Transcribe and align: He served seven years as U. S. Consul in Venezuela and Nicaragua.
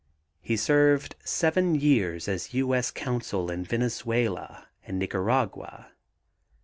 He 0.41 0.57
served 0.57 1.13
seven 1.23 1.75
years 1.75 2.27
as 2.27 2.55
U. 2.55 2.73
S. 2.73 2.89
Consul 2.89 3.51
in 3.51 3.63
Venezuela 3.63 4.67
and 4.83 4.97
Nicaragua. 4.97 5.91